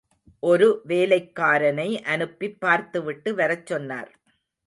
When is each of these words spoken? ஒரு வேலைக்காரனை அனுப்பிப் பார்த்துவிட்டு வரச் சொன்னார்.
ஒரு 0.43 0.67
வேலைக்காரனை 0.87 2.01
அனுப்பிப் 2.05 2.59
பார்த்துவிட்டு 2.59 3.35
வரச் 3.35 3.65
சொன்னார். 3.65 4.11